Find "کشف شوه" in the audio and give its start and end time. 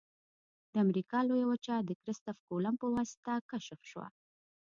3.49-4.07